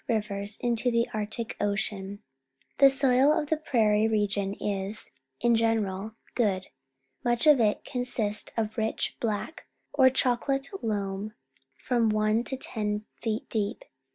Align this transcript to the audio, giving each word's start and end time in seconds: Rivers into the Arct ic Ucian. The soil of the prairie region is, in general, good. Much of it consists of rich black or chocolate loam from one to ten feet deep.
Rivers 0.09 0.57
into 0.61 0.89
the 0.89 1.07
Arct 1.13 1.37
ic 1.37 1.55
Ucian. 1.61 2.21
The 2.79 2.89
soil 2.89 3.31
of 3.31 3.49
the 3.51 3.55
prairie 3.57 4.07
region 4.07 4.55
is, 4.55 5.11
in 5.41 5.53
general, 5.53 6.15
good. 6.33 6.69
Much 7.23 7.45
of 7.45 7.59
it 7.59 7.85
consists 7.85 8.51
of 8.57 8.79
rich 8.79 9.15
black 9.19 9.67
or 9.93 10.09
chocolate 10.09 10.69
loam 10.81 11.33
from 11.77 12.09
one 12.09 12.43
to 12.45 12.57
ten 12.57 13.05
feet 13.21 13.47
deep. 13.47 13.85